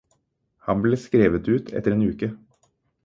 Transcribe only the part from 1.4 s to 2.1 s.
ut etter en